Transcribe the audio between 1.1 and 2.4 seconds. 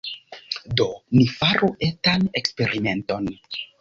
ni faru etan